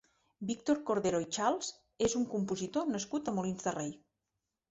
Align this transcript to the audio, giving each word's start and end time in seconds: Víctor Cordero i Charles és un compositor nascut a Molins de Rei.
Víctor 0.51 0.77
Cordero 0.89 1.19
i 1.25 1.27
Charles 1.35 1.69
és 2.07 2.17
un 2.21 2.25
compositor 2.33 2.89
nascut 2.95 3.29
a 3.29 3.35
Molins 3.37 3.67
de 3.69 3.77
Rei. 3.79 3.93